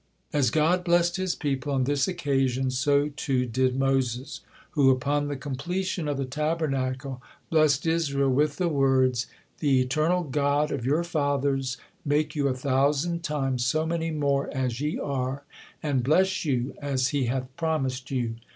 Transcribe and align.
As 0.33 0.49
God 0.49 0.83
blessed 0.83 1.17
His 1.17 1.35
people 1.35 1.71
on 1.71 1.83
this 1.83 2.07
occasion, 2.07 2.71
so 2.71 3.09
too 3.09 3.45
did 3.45 3.75
Moses, 3.77 4.41
who 4.71 4.89
upon 4.89 5.27
the 5.27 5.35
completion 5.35 6.07
of 6.07 6.17
the 6.17 6.25
Tabernacle 6.25 7.21
blessed 7.51 7.85
Israel 7.85 8.31
with 8.31 8.55
the 8.55 8.67
words: 8.67 9.27
"The 9.59 9.79
Eternal 9.79 10.23
God 10.23 10.71
of 10.71 10.87
you 10.87 11.03
fathers 11.03 11.77
make 12.03 12.35
you 12.35 12.47
a 12.47 12.55
thousand 12.57 13.21
times 13.21 13.63
so 13.63 13.85
many 13.85 14.09
more 14.09 14.49
as 14.57 14.81
ye 14.81 14.97
are, 14.97 15.43
and 15.83 16.03
bless 16.03 16.45
you, 16.45 16.73
as 16.81 17.09
He 17.09 17.25
hath 17.25 17.55
promised 17.55 18.09
you!" 18.09 18.37